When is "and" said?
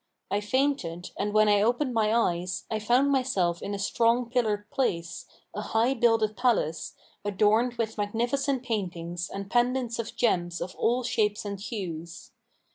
1.15-1.31, 9.31-9.51, 11.45-11.59